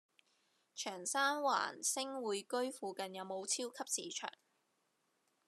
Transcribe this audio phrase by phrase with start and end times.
[0.73, 4.31] 長沙灣星匯居附近有無超級市場？